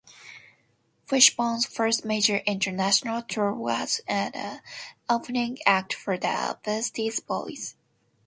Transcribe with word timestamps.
Fishbone's 1.05 1.67
first 1.67 2.03
major 2.05 2.37
international 2.47 3.21
tour 3.21 3.53
was 3.53 4.01
as 4.07 4.31
the 4.31 4.61
opening 5.07 5.59
act 5.67 5.93
for 5.93 6.17
the 6.17 6.57
Beastie 6.65 7.11
Boys. 7.27 7.75